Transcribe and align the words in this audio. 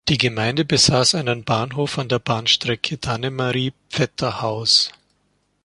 Die 0.09 0.17
Gemeinde 0.17 0.65
besaß 0.65 1.13
einen 1.13 1.43
Bahnhof 1.43 1.99
an 1.99 2.09
der 2.09 2.17
Bahnstrecke 2.17 2.97
Dannemarie–Pfetterhouse. 2.97 4.91